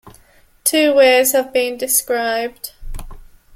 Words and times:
Two 0.63 0.95
ways 0.95 1.33
have 1.33 1.53
been 1.53 1.77
described. 1.77 2.71